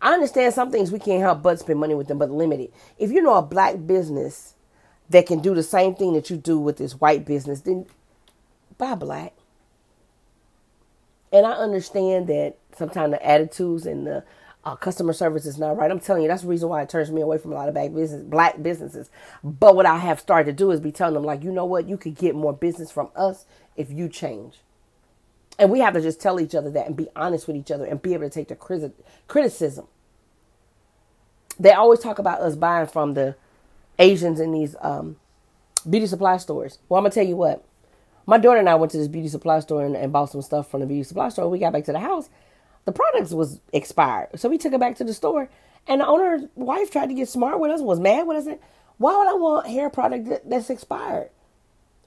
I 0.01 0.13
understand 0.13 0.53
some 0.53 0.71
things 0.71 0.91
we 0.91 0.99
can't 0.99 1.21
help 1.21 1.41
but 1.41 1.59
spend 1.59 1.79
money 1.79 1.95
with 1.95 2.07
them, 2.07 2.17
but 2.17 2.29
limited. 2.29 2.73
If 2.97 3.11
you 3.11 3.21
know 3.21 3.35
a 3.35 3.41
black 3.41 3.87
business 3.87 4.55
that 5.09 5.27
can 5.27 5.39
do 5.39 5.55
the 5.55 5.63
same 5.63 5.95
thing 5.95 6.13
that 6.13 6.29
you 6.29 6.37
do 6.37 6.59
with 6.59 6.77
this 6.77 6.99
white 6.99 7.25
business, 7.25 7.61
then 7.61 7.85
buy 8.77 8.95
black. 8.95 9.33
And 11.31 11.45
I 11.45 11.51
understand 11.53 12.27
that 12.27 12.57
sometimes 12.77 13.11
the 13.11 13.25
attitudes 13.25 13.85
and 13.85 14.05
the 14.05 14.23
uh, 14.65 14.75
customer 14.75 15.13
service 15.13 15.45
is 15.45 15.57
not 15.57 15.77
right. 15.77 15.89
I'm 15.89 15.99
telling 15.99 16.23
you, 16.23 16.27
that's 16.27 16.43
the 16.43 16.47
reason 16.47 16.69
why 16.69 16.81
it 16.81 16.89
turns 16.89 17.11
me 17.11 17.21
away 17.21 17.37
from 17.37 17.51
a 17.51 17.55
lot 17.55 17.67
of 17.67 17.73
black 17.73 17.93
business, 17.93 18.23
black 18.23 18.61
businesses. 18.61 19.09
But 19.43 19.75
what 19.75 19.85
I 19.85 19.97
have 19.97 20.19
started 20.19 20.51
to 20.51 20.53
do 20.53 20.71
is 20.71 20.79
be 20.79 20.91
telling 20.91 21.15
them, 21.15 21.23
like, 21.23 21.43
you 21.43 21.51
know 21.51 21.65
what, 21.65 21.87
you 21.87 21.97
could 21.97 22.15
get 22.15 22.35
more 22.35 22.53
business 22.53 22.91
from 22.91 23.09
us 23.15 23.45
if 23.75 23.91
you 23.91 24.09
change. 24.09 24.59
And 25.59 25.71
we 25.71 25.79
have 25.79 25.93
to 25.93 26.01
just 26.01 26.21
tell 26.21 26.39
each 26.39 26.55
other 26.55 26.71
that 26.71 26.87
and 26.87 26.95
be 26.95 27.07
honest 27.15 27.47
with 27.47 27.55
each 27.55 27.71
other 27.71 27.85
and 27.85 28.01
be 28.01 28.13
able 28.13 28.23
to 28.23 28.29
take 28.29 28.47
the 28.49 28.55
criticism 29.27 29.87
they 31.59 31.71
always 31.71 31.99
talk 31.99 32.19
about 32.19 32.41
us 32.41 32.55
buying 32.55 32.87
from 32.87 33.13
the 33.13 33.35
Asians 33.99 34.39
in 34.39 34.51
these 34.51 34.75
um, 34.81 35.17
beauty 35.89 36.07
supply 36.07 36.37
stores. 36.37 36.79
Well, 36.89 36.97
I'm 36.97 37.03
gonna 37.03 37.13
tell 37.13 37.25
you 37.25 37.35
what. 37.35 37.63
My 38.25 38.37
daughter 38.37 38.59
and 38.59 38.69
I 38.69 38.75
went 38.75 38.91
to 38.93 38.97
this 38.97 39.07
beauty 39.09 39.27
supply 39.27 39.59
store 39.59 39.85
and, 39.85 39.95
and 39.95 40.11
bought 40.11 40.31
some 40.31 40.41
stuff 40.41 40.69
from 40.71 40.79
the 40.79 40.85
beauty 40.85 41.03
supply 41.03 41.29
store. 41.29 41.49
We 41.49 41.59
got 41.59 41.73
back 41.73 41.83
to 41.85 41.91
the 41.91 41.99
house. 41.99 42.29
The 42.85 42.91
products 42.91 43.31
was 43.31 43.59
expired, 43.71 44.29
so 44.39 44.49
we 44.49 44.57
took 44.57 44.73
it 44.73 44.79
back 44.79 44.95
to 44.97 45.03
the 45.03 45.13
store. 45.13 45.49
And 45.87 46.01
the 46.01 46.07
owner's 46.07 46.43
wife 46.55 46.91
tried 46.91 47.07
to 47.07 47.13
get 47.13 47.27
smart 47.29 47.59
with 47.59 47.71
us, 47.71 47.81
was 47.81 47.99
mad 47.99 48.27
with 48.27 48.47
us. 48.47 48.57
Why 48.97 49.17
would 49.17 49.27
I 49.27 49.33
want 49.33 49.67
hair 49.67 49.89
product 49.89 50.29
that, 50.29 50.49
that's 50.49 50.69
expired? 50.69 51.29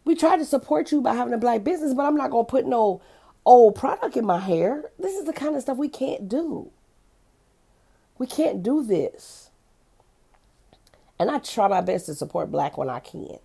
We 0.04 0.14
tried 0.14 0.38
to 0.38 0.44
support 0.46 0.92
you 0.92 1.00
by 1.02 1.14
having 1.14 1.34
a 1.34 1.38
black 1.38 1.64
business, 1.64 1.92
but 1.92 2.04
I'm 2.04 2.16
not 2.16 2.30
gonna 2.30 2.44
put 2.44 2.66
no 2.66 3.02
old 3.46 3.76
product 3.76 4.16
in 4.16 4.26
my 4.26 4.40
hair. 4.40 4.90
This 4.98 5.16
is 5.16 5.24
the 5.24 5.32
kind 5.32 5.56
of 5.56 5.62
stuff 5.62 5.78
we 5.78 5.88
can't 5.88 6.28
do. 6.28 6.70
We 8.18 8.26
can't 8.26 8.62
do 8.62 8.82
this. 8.82 9.50
And 11.18 11.30
I 11.30 11.38
try 11.38 11.68
my 11.68 11.80
best 11.80 12.06
to 12.06 12.14
support 12.14 12.50
black 12.50 12.76
when 12.76 12.90
I 12.90 13.00
can. 13.00 13.38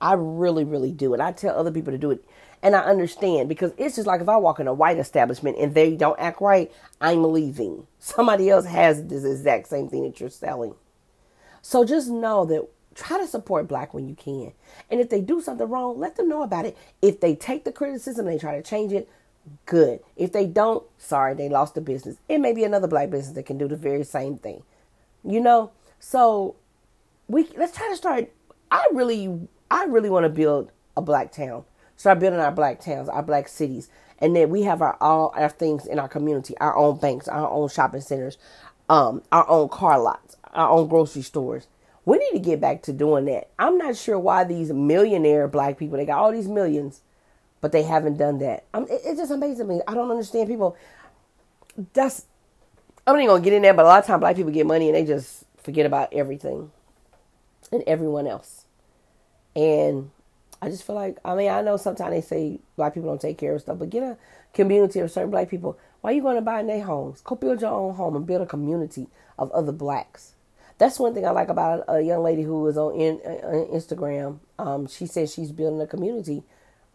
I 0.00 0.14
really, 0.14 0.64
really 0.64 0.90
do. 0.90 1.12
And 1.12 1.22
I 1.22 1.30
tell 1.30 1.56
other 1.56 1.70
people 1.70 1.92
to 1.92 1.98
do 1.98 2.10
it. 2.10 2.24
And 2.62 2.74
I 2.74 2.80
understand 2.80 3.48
because 3.48 3.72
it's 3.76 3.96
just 3.96 4.06
like 4.06 4.20
if 4.20 4.28
I 4.28 4.36
walk 4.36 4.58
in 4.58 4.66
a 4.66 4.74
white 4.74 4.98
establishment 4.98 5.58
and 5.58 5.74
they 5.74 5.96
don't 5.96 6.18
act 6.18 6.40
right, 6.40 6.72
I'm 7.00 7.22
leaving. 7.32 7.86
Somebody 7.98 8.50
else 8.50 8.66
has 8.66 9.04
this 9.06 9.24
exact 9.24 9.68
same 9.68 9.88
thing 9.88 10.04
that 10.04 10.18
you're 10.18 10.30
selling. 10.30 10.74
So 11.60 11.84
just 11.84 12.08
know 12.08 12.44
that 12.46 12.68
try 12.94 13.18
to 13.18 13.26
support 13.26 13.68
black 13.68 13.94
when 13.94 14.08
you 14.08 14.14
can. 14.14 14.52
And 14.90 15.00
if 15.00 15.10
they 15.10 15.20
do 15.20 15.40
something 15.40 15.68
wrong, 15.68 15.98
let 15.98 16.16
them 16.16 16.28
know 16.28 16.42
about 16.42 16.66
it. 16.66 16.76
If 17.00 17.20
they 17.20 17.34
take 17.34 17.64
the 17.64 17.72
criticism 17.72 18.26
and 18.26 18.34
they 18.34 18.40
try 18.40 18.56
to 18.56 18.62
change 18.62 18.92
it, 18.92 19.08
good. 19.66 20.00
If 20.16 20.32
they 20.32 20.46
don't, 20.46 20.84
sorry, 20.98 21.34
they 21.34 21.48
lost 21.48 21.74
the 21.74 21.80
business. 21.80 22.16
It 22.28 22.38
may 22.38 22.52
be 22.52 22.64
another 22.64 22.88
black 22.88 23.10
business 23.10 23.34
that 23.34 23.46
can 23.46 23.58
do 23.58 23.68
the 23.68 23.76
very 23.76 24.04
same 24.04 24.38
thing. 24.38 24.62
You 25.24 25.40
know? 25.40 25.72
So 25.98 26.56
we 27.28 27.48
let's 27.56 27.76
try 27.76 27.88
to 27.88 27.96
start 27.96 28.30
I 28.70 28.86
really 28.92 29.48
I 29.70 29.84
really 29.84 30.10
want 30.10 30.24
to 30.24 30.30
build 30.30 30.72
a 30.96 31.02
black 31.02 31.32
town. 31.32 31.64
Start 31.96 32.18
building 32.18 32.40
our 32.40 32.50
black 32.50 32.80
towns, 32.80 33.08
our 33.08 33.22
black 33.22 33.48
cities. 33.48 33.88
And 34.18 34.34
then 34.34 34.50
we 34.50 34.62
have 34.62 34.82
our 34.82 34.96
all 35.00 35.32
our 35.36 35.48
things 35.48 35.86
in 35.86 35.98
our 35.98 36.08
community, 36.08 36.56
our 36.58 36.76
own 36.76 36.98
banks, 36.98 37.28
our 37.28 37.48
own 37.48 37.68
shopping 37.68 38.00
centers, 38.00 38.38
um, 38.88 39.22
our 39.30 39.48
own 39.48 39.68
car 39.68 40.00
lots, 40.00 40.36
our 40.52 40.70
own 40.70 40.88
grocery 40.88 41.22
stores. 41.22 41.68
We 42.04 42.18
need 42.18 42.32
to 42.32 42.38
get 42.38 42.60
back 42.60 42.82
to 42.82 42.92
doing 42.92 43.26
that. 43.26 43.50
I'm 43.58 43.78
not 43.78 43.96
sure 43.96 44.18
why 44.18 44.44
these 44.44 44.72
millionaire 44.72 45.46
black 45.46 45.78
people, 45.78 45.98
they 45.98 46.06
got 46.06 46.18
all 46.18 46.32
these 46.32 46.48
millions, 46.48 47.00
but 47.62 47.72
they 47.72 47.84
haven't 47.84 48.18
done 48.18 48.38
that. 48.40 48.64
It, 48.74 49.00
it 49.06 49.16
just 49.16 49.30
amazes 49.30 49.64
me. 49.64 49.80
I 49.88 49.94
don't 49.94 50.10
understand 50.10 50.48
people. 50.48 50.76
That's 51.94 52.26
I'm 53.06 53.14
not 53.14 53.22
even 53.22 53.34
gonna 53.34 53.44
get 53.44 53.54
in 53.54 53.62
there, 53.62 53.72
but 53.72 53.86
a 53.86 53.88
lot 53.88 54.00
of 54.00 54.06
times 54.06 54.20
black 54.20 54.36
people 54.36 54.52
get 54.52 54.66
money 54.66 54.88
and 54.88 54.94
they 54.94 55.04
just 55.04 55.44
forget 55.62 55.86
about 55.86 56.12
everything 56.12 56.70
and 57.70 57.82
everyone 57.86 58.26
else. 58.26 58.66
And 59.56 60.10
I 60.60 60.68
just 60.68 60.84
feel 60.84 60.96
like 60.96 61.16
I 61.24 61.34
mean 61.34 61.50
I 61.50 61.62
know 61.62 61.78
sometimes 61.78 62.10
they 62.10 62.20
say 62.20 62.60
black 62.76 62.92
people 62.92 63.08
don't 63.08 63.20
take 63.20 63.38
care 63.38 63.54
of 63.54 63.62
stuff, 63.62 63.78
but 63.78 63.88
get 63.88 64.02
a 64.02 64.18
community 64.52 64.98
of 64.98 65.10
certain 65.10 65.30
black 65.30 65.48
people. 65.48 65.78
Why 66.02 66.10
are 66.10 66.14
you 66.14 66.22
going 66.22 66.34
to 66.34 66.42
buy 66.42 66.58
in 66.58 66.66
their 66.66 66.82
homes? 66.82 67.20
Go 67.20 67.36
build 67.36 67.60
your 67.60 67.70
own 67.70 67.94
home 67.94 68.16
and 68.16 68.26
build 68.26 68.42
a 68.42 68.46
community 68.46 69.06
of 69.38 69.52
other 69.52 69.70
blacks. 69.70 70.34
That's 70.78 70.98
one 70.98 71.14
thing 71.14 71.24
I 71.24 71.30
like 71.30 71.48
about 71.48 71.84
a 71.86 72.00
young 72.00 72.24
lady 72.24 72.42
who 72.42 72.62
was 72.62 72.76
on 72.76 72.96
in, 72.96 73.20
uh, 73.24 73.72
Instagram. 73.72 74.40
Um, 74.58 74.88
she 74.88 75.06
says 75.06 75.32
she's 75.32 75.52
building 75.52 75.80
a 75.80 75.86
community 75.86 76.42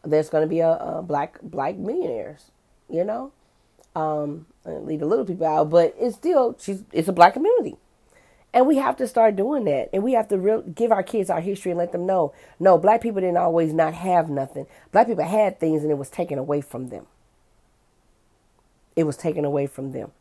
there's 0.04 0.30
going 0.30 0.44
to 0.44 0.48
be 0.48 0.60
a, 0.60 0.72
a, 0.72 1.02
black 1.02 1.40
black 1.42 1.76
millionaires, 1.76 2.52
you 2.90 3.04
know. 3.04 3.32
Um, 3.96 4.46
leave 4.66 5.00
the 5.00 5.06
little 5.06 5.26
people 5.26 5.48
out, 5.48 5.70
but 5.70 5.96
it's 6.00 6.16
still 6.16 6.56
she's 6.60 6.84
it's 6.92 7.08
a 7.08 7.14
black 7.14 7.34
community, 7.34 7.78
and 8.54 8.68
we 8.68 8.78
have 8.78 8.96
to 8.98 9.08
start 9.08 9.36
doing 9.36 9.64
that, 9.66 9.90
and 9.92 10.04
we 10.04 10.14
have 10.14 10.28
to 10.30 10.38
real, 10.38 10.62
give 10.62 10.92
our 10.92 11.04
kids 11.04 11.30
our 11.30 11.42
history 11.42 11.72
and 11.72 11.80
let 11.80 11.92
them 11.92 12.06
know. 12.06 12.34
No, 12.60 12.78
black 12.78 13.02
people 13.02 13.22
didn't 13.22 13.38
always 13.38 13.74
not 13.74 13.94
have 13.96 14.30
nothing. 14.30 14.68
Black 14.92 15.08
people 15.08 15.26
had 15.26 15.60
things, 15.60 15.82
and 15.82 15.92
it 15.92 15.98
was 15.98 16.10
taken 16.10 16.38
away 16.38 16.62
from 16.62 16.90
them. 16.90 17.08
It 18.96 19.06
was 19.06 19.18
taken 19.18 19.46
away 19.46 19.68
from 19.68 19.92
them, 19.94 20.12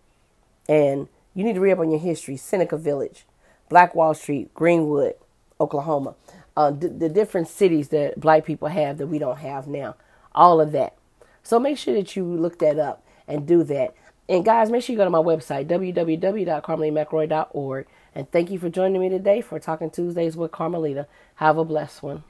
and 0.68 1.08
you 1.34 1.44
need 1.44 1.54
to 1.54 1.60
read 1.60 1.72
up 1.72 1.80
on 1.80 1.90
your 1.90 2.00
history. 2.00 2.38
Seneca 2.38 2.78
Village, 2.78 3.26
Black 3.68 3.94
Wall 3.94 4.14
Street, 4.14 4.54
Greenwood, 4.54 5.14
Oklahoma 5.60 6.14
uh, 6.56 6.70
d- 6.70 6.86
the 6.88 7.08
different 7.08 7.48
cities 7.48 7.88
that 7.88 8.20
black 8.20 8.44
people 8.44 8.68
have 8.68 8.98
that 8.98 9.06
we 9.08 9.18
don't 9.18 9.38
have 9.38 9.66
now. 9.66 9.96
All 10.34 10.60
of 10.60 10.72
that. 10.72 10.96
So 11.42 11.58
make 11.60 11.78
sure 11.78 11.94
that 11.94 12.14
you 12.16 12.24
look 12.24 12.58
that 12.58 12.78
up 12.78 13.02
and 13.28 13.46
do 13.46 13.62
that. 13.64 13.94
And 14.28 14.44
guys, 14.44 14.70
make 14.70 14.82
sure 14.82 14.92
you 14.92 14.98
go 14.98 15.04
to 15.04 15.10
my 15.10 15.18
website, 15.18 15.68
www.carmelitmcroy.org. 15.68 17.86
And 18.14 18.30
thank 18.32 18.50
you 18.50 18.58
for 18.58 18.68
joining 18.68 19.00
me 19.00 19.08
today 19.08 19.40
for 19.40 19.60
Talking 19.60 19.90
Tuesdays 19.90 20.36
with 20.36 20.50
Carmelita. 20.50 21.06
Have 21.36 21.58
a 21.58 21.64
blessed 21.64 22.02
one. 22.02 22.24